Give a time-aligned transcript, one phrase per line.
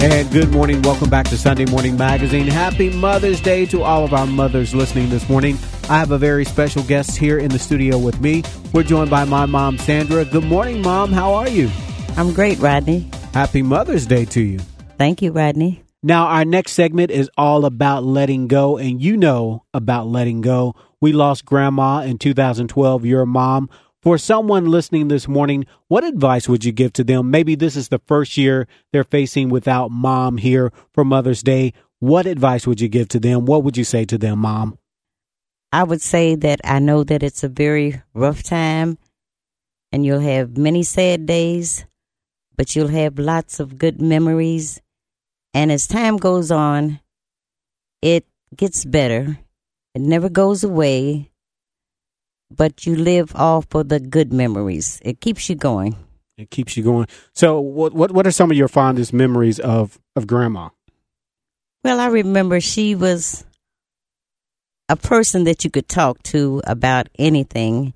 [0.00, 0.80] And good morning.
[0.82, 2.46] Welcome back to Sunday Morning Magazine.
[2.46, 5.58] Happy Mother's Day to all of our mothers listening this morning.
[5.90, 8.44] I have a very special guest here in the studio with me.
[8.72, 10.24] We're joined by my mom, Sandra.
[10.24, 11.12] Good morning, Mom.
[11.12, 11.68] How are you?
[12.16, 13.10] I'm great, Rodney.
[13.34, 14.60] Happy Mother's Day to you.
[14.98, 15.82] Thank you, Rodney.
[16.00, 20.76] Now, our next segment is all about letting go, and you know about letting go.
[21.00, 23.68] We lost grandma in 2012, your mom.
[24.00, 27.32] For someone listening this morning, what advice would you give to them?
[27.32, 31.72] Maybe this is the first year they're facing without mom here for Mother's Day.
[31.98, 33.44] What advice would you give to them?
[33.44, 34.78] What would you say to them, mom?
[35.72, 38.98] I would say that I know that it's a very rough time
[39.90, 41.84] and you'll have many sad days,
[42.56, 44.80] but you'll have lots of good memories.
[45.52, 47.00] And as time goes on,
[48.00, 49.40] it gets better.
[49.94, 51.32] It never goes away
[52.50, 55.00] but you live off of the good memories.
[55.02, 55.96] It keeps you going.
[56.36, 57.08] It keeps you going.
[57.32, 60.70] So, what what what are some of your fondest memories of of grandma?
[61.84, 63.44] Well, I remember she was
[64.88, 67.92] a person that you could talk to about anything.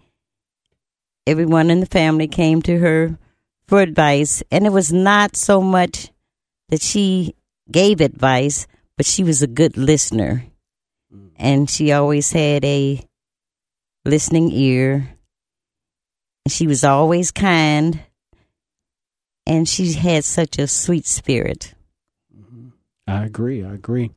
[1.27, 3.19] Everyone in the family came to her
[3.67, 6.11] for advice, and it was not so much
[6.69, 7.35] that she
[7.71, 10.45] gave advice, but she was a good listener.
[11.15, 11.31] Mm.
[11.37, 13.01] And she always had a
[14.05, 15.09] listening ear.
[16.49, 18.01] She was always kind,
[19.47, 21.75] and she had such a sweet spirit.
[22.37, 22.69] Mm-hmm.
[23.07, 23.65] I agree.
[23.65, 24.11] I agree.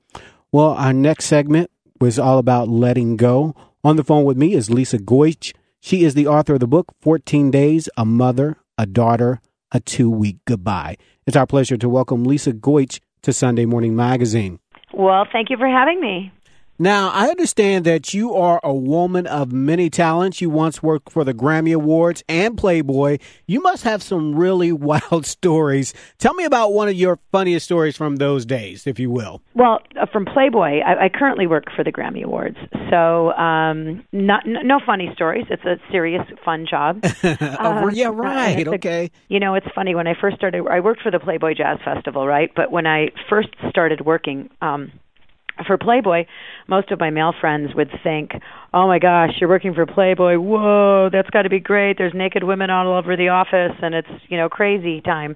[0.52, 1.70] Well, our next segment
[2.00, 3.56] was all about letting go.
[3.84, 5.54] On the phone with me is Lisa Goich.
[5.80, 9.40] She is the author of the book 14 Days, A Mother, a Daughter,
[9.72, 10.98] a Two Week Goodbye.
[11.28, 14.60] It's our pleasure to welcome Lisa Goich to Sunday Morning Magazine.
[14.94, 16.32] Well, thank you for having me.
[16.78, 20.42] Now, I understand that you are a woman of many talents.
[20.42, 23.20] You once worked for the Grammy Awards and Playboy.
[23.48, 25.94] You must have some really wild stories.
[26.18, 29.42] Tell me about one of your funniest stories from those days, if you will.
[29.54, 32.58] Well, uh, from Playboy, I, I currently work for the Grammy Awards,
[32.90, 35.46] so um, not no funny stories.
[35.50, 37.06] It's a serious, fun job.
[37.24, 38.68] uh, yeah, right.
[38.68, 39.12] okay.
[39.30, 40.66] You know, it's funny when I first started.
[40.70, 42.52] I worked for the Playboy Jazz Festival, right?
[42.54, 44.50] But when I first started working.
[44.62, 44.92] Um,
[45.66, 46.26] for Playboy,
[46.68, 48.34] most of my male friends would think,
[48.74, 50.38] "Oh my gosh, you're working for Playboy.
[50.38, 51.98] Whoa, that's got to be great.
[51.98, 55.36] There's naked women all over the office and it's, you know, crazy time."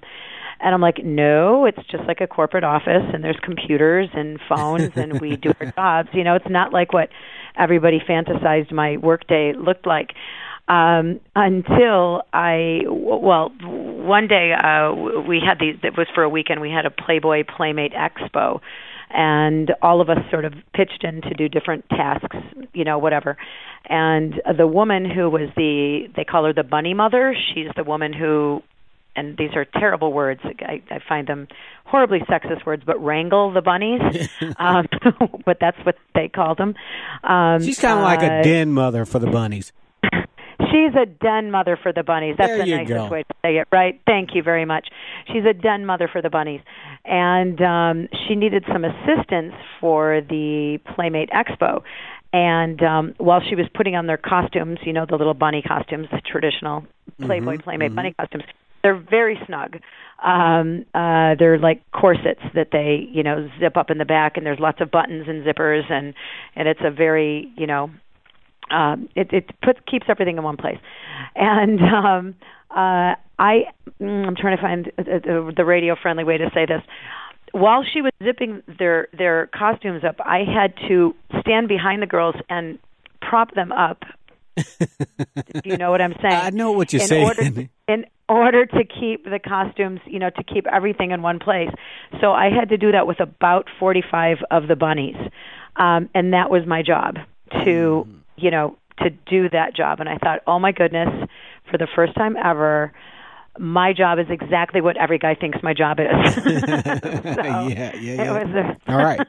[0.61, 4.91] And I'm like, "No, it's just like a corporate office and there's computers and phones
[4.95, 6.09] and we do our jobs.
[6.13, 7.09] You know, it's not like what
[7.57, 10.13] everybody fantasized my workday looked like."
[10.69, 14.93] um until i well one day uh
[15.27, 18.61] we had these it was for a weekend we had a playboy playmate expo
[19.09, 22.37] and all of us sort of pitched in to do different tasks,
[22.73, 23.37] you know, whatever.
[23.85, 27.35] And the woman who was the they call her the bunny mother.
[27.53, 28.61] She's the woman who
[29.15, 30.39] and these are terrible words.
[30.43, 31.47] I, I find them
[31.85, 34.29] horribly sexist words, but wrangle the bunnies.
[34.57, 34.87] um,
[35.45, 36.75] but that's what they called them.
[37.23, 39.73] Um, She's kind of uh, like a uh, den mother for the bunnies.
[40.71, 42.35] She's a den mother for the bunnies.
[42.37, 43.07] That's there the nicest go.
[43.07, 43.99] way to say it, right?
[44.05, 44.87] Thank you very much.
[45.27, 46.61] She's a den mother for the bunnies.
[47.05, 51.81] And um she needed some assistance for the Playmate Expo.
[52.33, 56.07] And um while she was putting on their costumes, you know, the little bunny costumes,
[56.11, 56.85] the traditional
[57.21, 57.95] Playboy mm-hmm, Playmate mm-hmm.
[57.95, 58.43] bunny costumes,
[58.83, 59.77] they're very snug.
[60.23, 64.45] Um uh they're like corsets that they, you know, zip up in the back and
[64.45, 66.13] there's lots of buttons and zippers and
[66.55, 67.89] and it's a very, you know,
[68.71, 70.77] um, it, it puts keeps everything in one place.
[71.35, 72.35] And um,
[72.71, 73.65] uh, I
[73.99, 76.81] mm, I'm trying to find the, the radio friendly way to say this.
[77.51, 82.35] While she was zipping their their costumes up, I had to stand behind the girls
[82.49, 82.77] and
[83.21, 84.03] prop them up.
[84.55, 86.33] Do you know what I'm saying?
[86.33, 87.25] I know what you're in saying.
[87.25, 91.69] Order, in order to keep the costumes, you know, to keep everything in one place.
[92.21, 95.15] So I had to do that with about 45 of the bunnies,
[95.77, 97.15] um, and that was my job
[97.65, 99.99] to mm you know, to do that job.
[99.99, 101.09] And I thought, oh my goodness,
[101.71, 102.91] for the first time ever,
[103.57, 106.33] my job is exactly what every guy thinks my job is.
[106.35, 108.77] so yeah, yeah, yeah.
[108.87, 109.25] A- All right.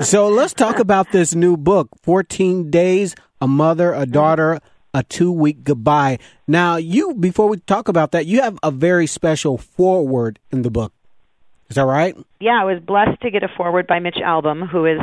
[0.00, 4.60] So let's talk about this new book 14 Days, A Mother, a Daughter,
[4.92, 6.18] a Two Week Goodbye.
[6.46, 10.70] Now, you, before we talk about that, you have a very special foreword in the
[10.70, 10.92] book.
[11.68, 12.16] Is that right?
[12.40, 14.98] Yeah, I was blessed to get a foreword by Mitch Albom, who is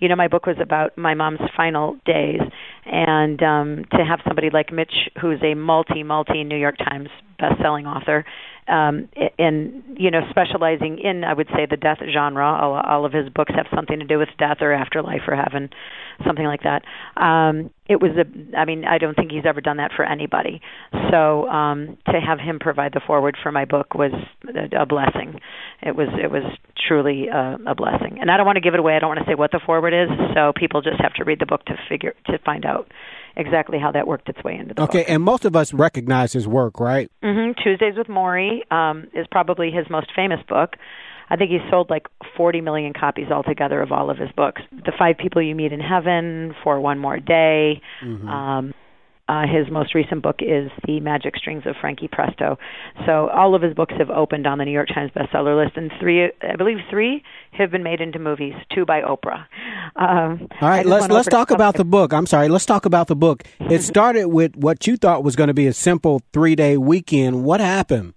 [0.00, 2.40] you know, my book was about my mom's final days,
[2.86, 7.08] and um, to have somebody like Mitch, who's a multi, multi New York Times
[7.38, 8.24] best-selling author,
[8.70, 9.08] um,
[9.38, 12.44] in you know specializing in I would say the death genre.
[12.44, 15.70] All, all of his books have something to do with death or afterlife or heaven,
[16.26, 16.82] something like that.
[17.20, 20.60] Um, it was a I mean I don't think he's ever done that for anybody.
[21.10, 24.12] So um, to have him provide the foreword for my book was
[24.48, 25.40] a, a blessing.
[25.82, 26.44] It was it was
[26.88, 28.18] truly a, a blessing.
[28.20, 28.96] And I don't want to give it away.
[28.96, 30.08] I don't want to say what the foreword is.
[30.34, 32.90] So people just have to read the book to figure to find out
[33.36, 35.10] exactly how that worked its way into the okay, book.
[35.10, 37.10] and most of us recognize his work, right?
[37.22, 37.60] Mm-hmm.
[37.62, 40.76] Tuesdays with Morrie um, is probably his most famous book.
[41.30, 44.62] I think he's sold like 40 million copies altogether of all of his books.
[44.72, 48.28] The Five People You Meet in Heaven, For One More Day, mm-hmm.
[48.28, 48.74] um,
[49.30, 52.58] uh, his most recent book is The Magic Strings of Frankie Presto.
[53.06, 55.92] So all of his books have opened on the New York Times bestseller list, and
[56.00, 57.22] three, I believe, three
[57.52, 58.54] have been made into movies.
[58.74, 59.46] Two by Oprah.
[59.94, 62.12] Um, all right, let's let's talk about the book.
[62.12, 63.44] I'm sorry, let's talk about the book.
[63.60, 67.44] It started with what you thought was going to be a simple three day weekend.
[67.44, 68.14] What happened?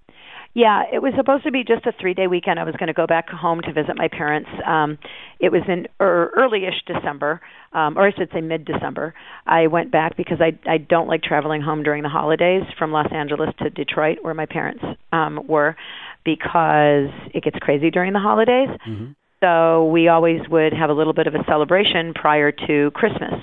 [0.55, 2.59] Yeah, it was supposed to be just a three day weekend.
[2.59, 4.49] I was going to go back home to visit my parents.
[4.65, 4.99] Um,
[5.39, 7.41] it was in er, early-ish December,
[7.73, 9.15] um, or I should say mid December.
[9.47, 13.11] I went back because I I don't like traveling home during the holidays from Los
[13.11, 15.75] Angeles to Detroit, where my parents um, were,
[16.23, 18.69] because it gets crazy during the holidays.
[18.87, 19.13] Mm-hmm.
[19.41, 23.33] So we always would have a little bit of a celebration prior to Christmas.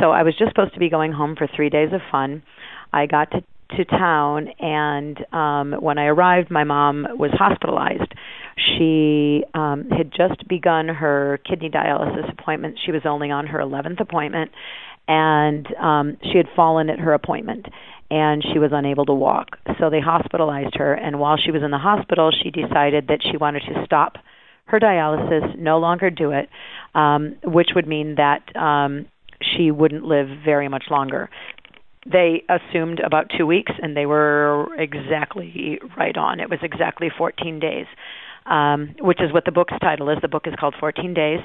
[0.00, 2.42] So I was just supposed to be going home for three days of fun.
[2.92, 8.12] I got to to town and um when I arrived my mom was hospitalized.
[8.56, 12.78] She um had just begun her kidney dialysis appointment.
[12.84, 14.50] She was only on her 11th appointment
[15.08, 17.66] and um she had fallen at her appointment
[18.10, 19.58] and she was unable to walk.
[19.80, 23.36] So they hospitalized her and while she was in the hospital she decided that she
[23.36, 24.16] wanted to stop
[24.66, 26.48] her dialysis, no longer do it,
[26.94, 29.06] um which would mean that um
[29.42, 31.28] she wouldn't live very much longer
[32.06, 36.40] they assumed about two weeks, and they were exactly right on.
[36.40, 37.86] It was exactly 14 days,
[38.46, 40.18] um, which is what the book's title is.
[40.20, 41.40] The book is called 14 Days,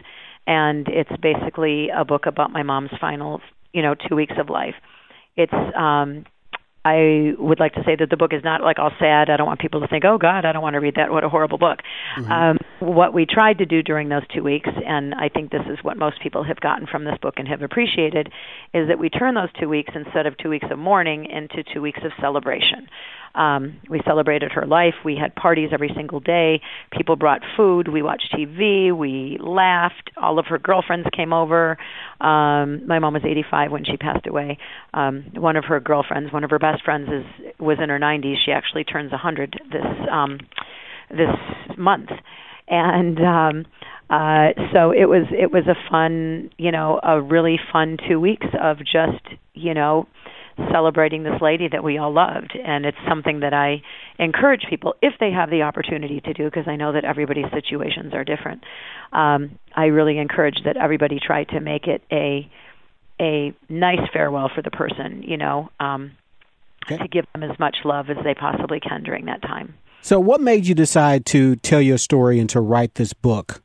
[0.48, 3.42] and it's basically a book about my mom's final,
[3.74, 4.76] you know, two weeks of life.
[5.38, 6.26] It's um,
[6.86, 9.30] I would like to say that the book is not like all sad.
[9.30, 11.12] I don't want people to think, "Oh God, I don't want to read that.
[11.12, 11.80] What a horrible book."
[12.18, 12.32] Mm-hmm.
[12.32, 15.78] Um, what we tried to do during those two weeks, and I think this is
[15.84, 18.32] what most people have gotten from this book and have appreciated,
[18.74, 21.82] is that we turn those two weeks instead of two weeks of mourning into two
[21.82, 22.88] weeks of celebration.
[23.36, 24.96] Um, we celebrated her life.
[25.06, 26.62] We had parties every single day.
[26.92, 27.88] People brought food.
[27.88, 28.96] We watched TV.
[28.96, 30.12] We laughed.
[30.18, 31.78] All of her girlfriends came over.
[32.22, 34.58] Um, my mom was 85 when she passed away.
[34.94, 38.36] Um, one of her girlfriends, one of her best friends, is was in her 90s.
[38.46, 40.40] She actually turns 100 this um,
[41.10, 41.36] this
[41.78, 42.10] month,
[42.68, 43.66] and um,
[44.10, 48.48] uh, so it was it was a fun, you know, a really fun two weeks
[48.62, 49.24] of just
[49.54, 50.08] you know
[50.72, 53.82] celebrating this lady that we all loved and it's something that I
[54.18, 58.14] encourage people if they have the opportunity to do because I know that everybody's situations
[58.14, 58.64] are different.
[59.12, 62.50] Um I really encourage that everybody try to make it a
[63.22, 66.12] a nice farewell for the person, you know, um
[66.86, 66.98] okay.
[66.98, 69.76] to give them as much love as they possibly can during that time.
[70.02, 73.62] So what made you decide to tell your story and to write this book?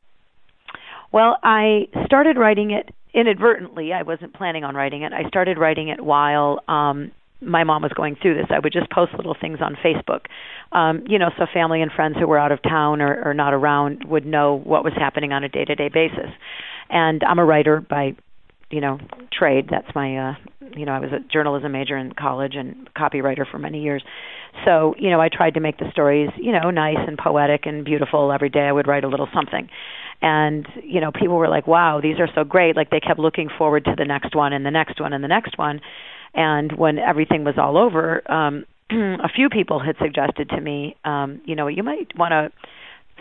[1.12, 3.92] Well, I started writing it inadvertently.
[3.92, 5.12] I wasn't planning on writing it.
[5.12, 8.46] I started writing it while um my mom was going through this.
[8.48, 10.20] I would just post little things on Facebook.
[10.72, 13.52] Um, you know, so family and friends who were out of town or, or not
[13.52, 16.30] around would know what was happening on a day to day basis.
[16.88, 18.16] And I'm a writer by
[18.70, 18.98] you know
[19.32, 20.34] trade that's my uh
[20.74, 24.02] you know i was a journalism major in college and copywriter for many years
[24.64, 27.84] so you know i tried to make the stories you know nice and poetic and
[27.84, 29.68] beautiful every day i would write a little something
[30.22, 33.48] and you know people were like wow these are so great like they kept looking
[33.56, 35.80] forward to the next one and the next one and the next one
[36.34, 41.40] and when everything was all over um a few people had suggested to me um
[41.44, 42.50] you know you might want to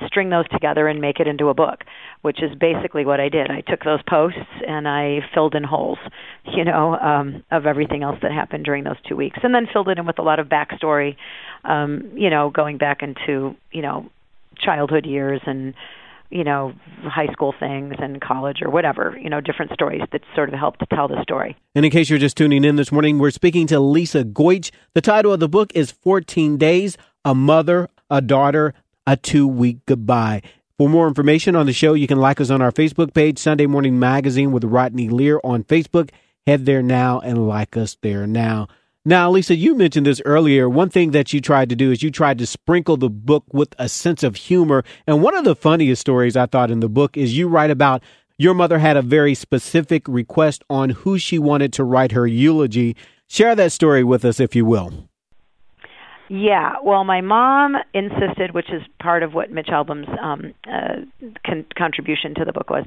[0.07, 1.83] string those together and make it into a book,
[2.21, 3.49] which is basically what I did.
[3.51, 5.99] I took those posts and I filled in holes,
[6.45, 9.89] you know, um, of everything else that happened during those two weeks, and then filled
[9.89, 11.15] it in with a lot of backstory,
[11.63, 14.09] um, you know, going back into you know
[14.57, 15.73] childhood years and
[16.29, 20.49] you know, high school things and college or whatever, you know, different stories that sort
[20.49, 21.55] of help to tell the story.
[21.75, 24.71] And in case you're just tuning in this morning, we're speaking to Lisa Goich.
[24.93, 28.73] The title of the book is 14 Days A Mother, a Daughter,
[29.05, 30.41] a two week goodbye.
[30.77, 33.67] For more information on the show, you can like us on our Facebook page, Sunday
[33.67, 36.09] Morning Magazine with Rodney Lear on Facebook.
[36.47, 38.67] Head there now and like us there now.
[39.05, 40.69] Now, Lisa, you mentioned this earlier.
[40.69, 43.75] One thing that you tried to do is you tried to sprinkle the book with
[43.77, 44.85] a sense of humor.
[45.05, 48.01] And one of the funniest stories I thought in the book is you write about
[48.37, 52.95] your mother had a very specific request on who she wanted to write her eulogy.
[53.27, 55.09] Share that story with us, if you will.
[56.29, 61.01] Yeah, well, my mom insisted, which is part of what Mitch Albom's um, uh,
[61.45, 62.85] con- contribution to the book was.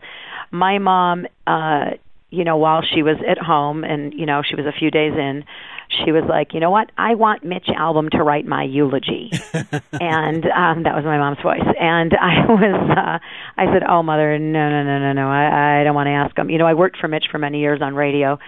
[0.50, 1.90] My mom, uh,
[2.30, 5.12] you know, while she was at home, and you know, she was a few days
[5.12, 5.44] in,
[5.88, 6.90] she was like, you know what?
[6.98, 11.62] I want Mitch Albom to write my eulogy, and um, that was my mom's voice.
[11.80, 13.18] And I was, uh,
[13.56, 16.36] I said, oh, mother, no, no, no, no, no, I, I don't want to ask
[16.36, 16.50] him.
[16.50, 18.38] You know, I worked for Mitch for many years on radio,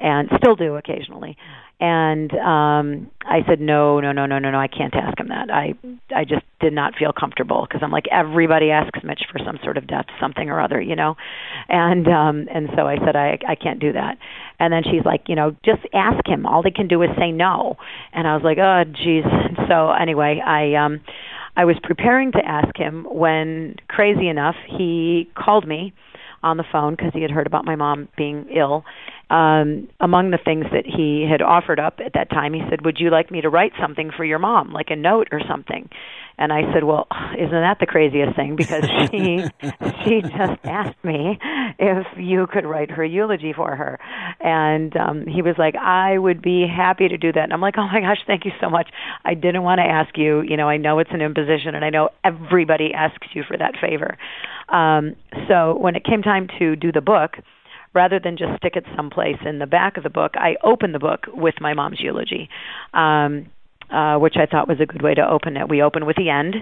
[0.00, 1.36] and still do occasionally
[1.80, 5.50] and um I said no no no no no no I can't ask him that.
[5.50, 5.74] I
[6.14, 7.66] I just did not feel comfortable.
[7.68, 10.96] Because I'm like everybody asks Mitch for some sort of death something or other you
[10.96, 11.16] know?
[11.68, 14.18] And um and so I said I I can't do that.
[14.58, 16.46] And then she's like you know just ask him.
[16.46, 17.76] All they can do is say no.
[18.12, 19.24] And I was like oh geez.
[19.68, 21.00] So anyway I um
[21.56, 25.92] I was preparing to ask him when crazy enough he called me
[26.42, 28.84] on the phone because he had heard about my mom being ill
[29.30, 32.98] um, among the things that he had offered up at that time, he said, "Would
[32.98, 35.88] you like me to write something for your mom, like a note or something?"
[36.38, 37.06] And I said, "Well,
[37.38, 38.56] isn't that the craziest thing?
[38.56, 39.44] Because she
[40.04, 41.38] she just asked me
[41.78, 43.98] if you could write her eulogy for her."
[44.40, 47.74] And um he was like, "I would be happy to do that." And I'm like,
[47.76, 48.88] "Oh my gosh, thank you so much.
[49.26, 50.40] I didn't want to ask you.
[50.40, 53.74] You know, I know it's an imposition, and I know everybody asks you for that
[53.78, 54.16] favor."
[54.70, 55.16] Um,
[55.48, 57.38] so when it came time to do the book
[57.94, 60.98] rather than just stick it someplace in the back of the book, I open the
[60.98, 62.48] book with my mom's eulogy.
[62.94, 63.50] Um,
[63.90, 65.66] uh, which I thought was a good way to open it.
[65.66, 66.56] We open with the end,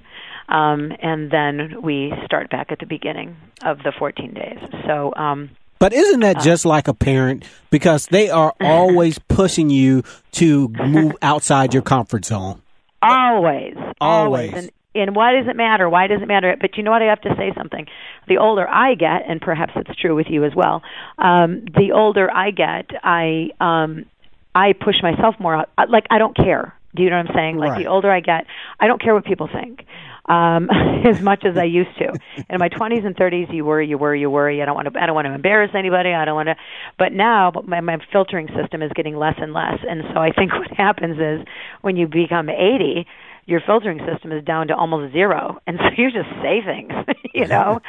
[0.48, 4.58] um, and then we start back at the beginning of the 14 days.
[4.86, 7.44] So, um, but isn't that uh, just like a parent?
[7.70, 12.62] Because they are always pushing you to move outside your comfort zone.
[13.02, 13.94] Always, always.
[14.00, 14.52] always.
[14.52, 15.88] And and why does it matter?
[15.88, 16.56] Why does it matter?
[16.60, 17.02] But you know what?
[17.02, 17.86] I have to say something.
[18.28, 20.82] The older I get, and perhaps it's true with you as well.
[21.18, 24.06] Um, the older I get, I um,
[24.54, 25.68] I push myself more out.
[25.88, 26.74] Like I don't care.
[26.94, 27.56] Do you know what I'm saying?
[27.56, 27.84] Like right.
[27.84, 28.46] the older I get,
[28.80, 29.84] I don't care what people think
[30.28, 30.68] um,
[31.04, 32.12] as much as I used to.
[32.50, 34.62] In my 20s and 30s, you worry, you worry, you worry.
[34.62, 35.00] I don't want to.
[35.00, 36.12] I don't want to embarrass anybody.
[36.12, 36.56] I don't want to.
[36.98, 40.52] But now, my, my filtering system is getting less and less, and so I think
[40.58, 41.46] what happens is
[41.82, 43.06] when you become 80
[43.46, 45.58] your filtering system is down to almost zero.
[45.66, 46.92] And so you just say things
[47.34, 47.80] you know?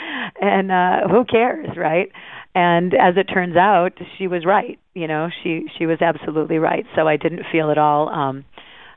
[0.42, 2.12] And uh who cares right?
[2.56, 5.30] And as it turns out she was right you know?
[5.44, 6.86] She she was absolutely right.
[6.96, 8.46] So i didn't feel at all um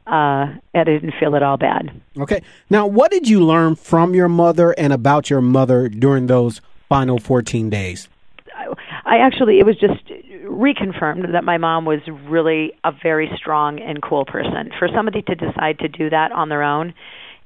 [0.07, 2.01] uh i didn't feel at all bad.
[2.19, 2.43] Okay.
[2.69, 7.19] Now what did you learn from your mother and about your mother during those final
[7.19, 8.09] 14 days?
[9.07, 10.10] I actually it was just
[10.61, 14.71] reconfirmed that my mom was really a very strong and cool person.
[14.79, 16.93] For somebody to decide to do that on their own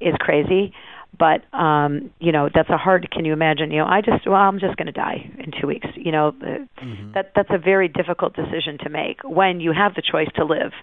[0.01, 0.73] is crazy.
[1.17, 4.35] But um, you know, that's a hard can you imagine, you know, I just well,
[4.35, 5.87] I'm just gonna die in two weeks.
[5.95, 7.13] You know, mm-hmm.
[7.13, 10.73] that that's a very difficult decision to make when you have the choice to live.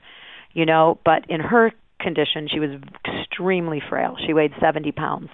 [0.55, 2.71] You know, but in her condition she was
[3.07, 4.17] extremely frail.
[4.27, 5.29] She weighed seventy pounds.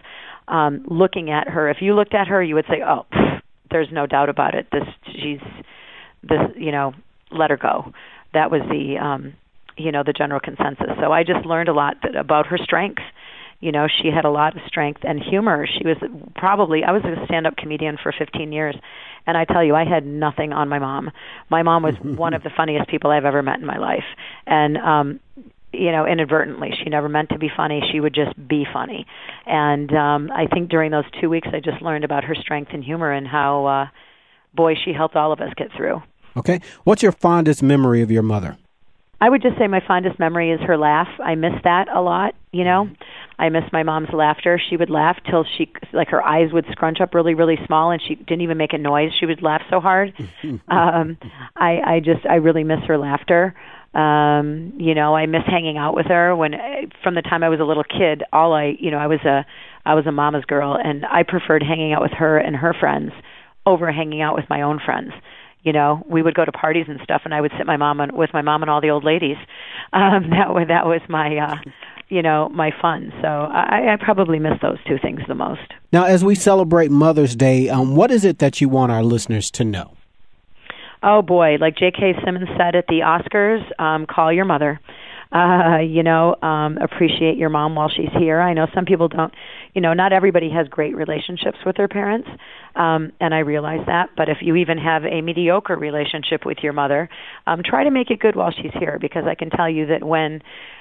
[0.49, 3.41] Um, looking at her, if you looked at her you would say, Oh, pff,
[3.71, 4.67] there's no doubt about it.
[4.73, 5.41] This she's
[6.29, 6.95] this you know
[7.31, 7.93] let her go.
[8.35, 9.35] That was the um,
[9.77, 10.87] you know the general consensus.
[11.01, 13.03] So I just learned a lot that, about her strengths.
[13.61, 15.67] You know, she had a lot of strength and humor.
[15.67, 15.97] She was
[16.37, 18.77] probably I was a stand-up comedian for 15 years,
[19.27, 21.11] and I tell you, I had nothing on my mom.
[21.51, 24.05] My mom was one of the funniest people I've ever met in my life,
[24.47, 25.21] and um,
[25.73, 26.71] you know, inadvertently.
[26.83, 27.83] She never meant to be funny.
[27.93, 29.07] She would just be funny.
[29.47, 32.83] And um I think during those 2 weeks I just learned about her strength and
[32.83, 33.87] humor and how uh
[34.55, 36.03] boy she helped all of us get through.
[36.39, 36.61] Okay.
[36.85, 38.57] What's your fondest memory of your mother?
[39.21, 41.09] I would just say my fondest memory is her laugh.
[41.23, 42.89] I miss that a lot, you know.
[43.37, 44.61] I miss my mom's laughter.
[44.71, 48.01] She would laugh till she like her eyes would scrunch up really really small and
[48.01, 49.11] she didn't even make a noise.
[49.19, 50.13] She would laugh so hard.
[50.69, 51.19] um
[51.57, 53.55] I I just I really miss her laughter.
[53.95, 56.53] Um you know, I miss hanging out with her when
[57.03, 59.45] from the time I was a little kid, all I, you know, I was a
[59.85, 63.11] I was a mama's girl and I preferred hanging out with her and her friends
[63.67, 65.13] over hanging out with my own friends
[65.63, 68.01] you know we would go to parties and stuff and i would sit my mom
[68.01, 69.37] and with my mom and all the old ladies.
[69.93, 71.57] Um that was that was my uh
[72.09, 73.13] you know my fun.
[73.21, 75.73] So i i probably miss those two things the most.
[75.93, 79.51] Now as we celebrate mother's day um what is it that you want our listeners
[79.53, 79.95] to know?
[81.03, 81.57] Oh boy.
[81.61, 84.81] Like j.k simmons said at the oscars um call your mother
[85.33, 88.41] uh, you know, um, appreciate your mom while she's here.
[88.41, 89.33] I know some people don't,
[89.75, 92.29] you know, not everybody has great relationships with their parents,
[92.75, 94.11] um, and I realize that.
[94.17, 97.09] But if you even have a mediocre relationship with your mother,
[97.47, 100.03] um, try to make it good while she's here, because I can tell you that
[100.03, 100.41] when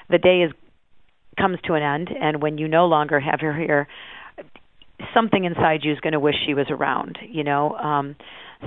[0.10, 0.52] the day is
[1.38, 3.88] comes to an end and when you no longer have her here,
[5.14, 7.20] something inside you is going to wish she was around.
[7.30, 7.76] You know.
[7.76, 8.16] Um,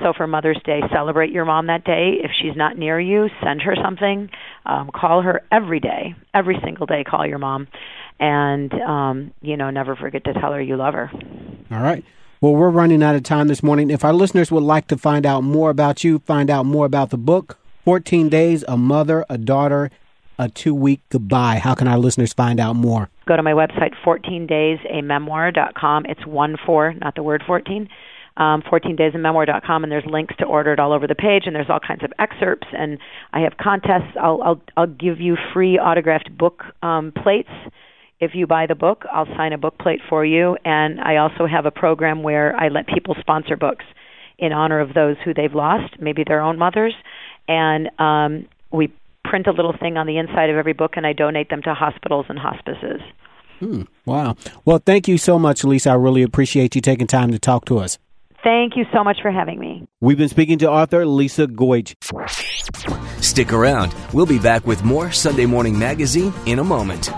[0.03, 2.15] so for Mother's Day, celebrate your mom that day.
[2.23, 4.31] If she's not near you, send her something.
[4.67, 7.05] Um, call her every day, every single day.
[7.05, 7.67] Call your mom,
[8.19, 11.11] and um, you know, never forget to tell her you love her.
[11.71, 12.05] All right.
[12.41, 13.91] Well, we're running out of time this morning.
[13.91, 17.11] If our listeners would like to find out more about you, find out more about
[17.11, 19.91] the book, 14 Days, A Mother, a Daughter,
[20.39, 23.11] a Two Week Goodbye, how can our listeners find out more?
[23.27, 26.07] Go to my website, 14daysamemoir.com.
[26.07, 27.91] It's one four, not the word 14.
[28.41, 31.79] Um, 14daysamemoir.com, and there's links to order it all over the page, and there's all
[31.79, 32.97] kinds of excerpts, and
[33.35, 34.17] I have contests.
[34.19, 37.51] I'll I'll, I'll give you free autographed book um, plates
[38.21, 40.57] if you buy the book, I'll sign a book plate for you.
[40.65, 43.85] And I also have a program where I let people sponsor books
[44.39, 46.95] in honor of those who they've lost, maybe their own mothers.
[47.49, 48.93] And um, we
[49.25, 51.75] print a little thing on the inside of every book, and I donate them to
[51.75, 53.01] hospitals and hospices.
[53.59, 54.37] Hmm, wow.
[54.65, 55.91] Well, thank you so much, Lisa.
[55.91, 57.99] I really appreciate you taking time to talk to us.
[58.43, 59.87] Thank you so much for having me.
[60.01, 61.95] We've been speaking to author Lisa Goich.
[63.23, 63.95] Stick around.
[64.15, 67.11] We'll be back with more Sunday Morning Magazine in a moment.